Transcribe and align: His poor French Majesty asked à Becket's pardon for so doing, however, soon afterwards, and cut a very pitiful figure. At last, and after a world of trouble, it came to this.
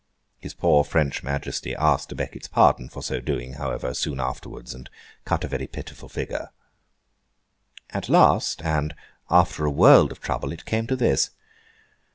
His 0.39 0.55
poor 0.55 0.83
French 0.83 1.21
Majesty 1.21 1.75
asked 1.75 2.09
à 2.11 2.17
Becket's 2.17 2.47
pardon 2.47 2.89
for 2.89 3.03
so 3.03 3.19
doing, 3.19 3.53
however, 3.53 3.93
soon 3.93 4.19
afterwards, 4.19 4.73
and 4.73 4.89
cut 5.25 5.43
a 5.43 5.47
very 5.47 5.67
pitiful 5.67 6.09
figure. 6.09 6.49
At 7.91 8.09
last, 8.09 8.63
and 8.63 8.95
after 9.29 9.63
a 9.63 9.69
world 9.69 10.11
of 10.11 10.19
trouble, 10.19 10.51
it 10.51 10.65
came 10.65 10.87
to 10.87 10.95
this. 10.95 11.29